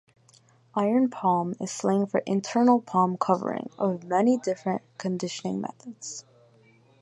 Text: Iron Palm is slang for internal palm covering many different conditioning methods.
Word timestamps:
Iron 0.73 1.11
Palm 1.11 1.53
is 1.61 1.69
slang 1.69 2.07
for 2.07 2.21
internal 2.25 2.81
palm 2.81 3.17
covering 3.17 3.69
many 4.05 4.35
different 4.35 4.81
conditioning 4.97 5.61
methods. 5.61 6.25